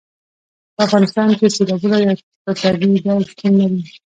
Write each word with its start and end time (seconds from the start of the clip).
په 0.75 0.81
افغانستان 0.87 1.27
کې 1.37 1.47
سیلابونه 1.55 1.97
په 2.43 2.51
طبیعي 2.61 2.97
ډول 3.05 3.23
شتون 3.31 3.53
لري. 3.61 3.81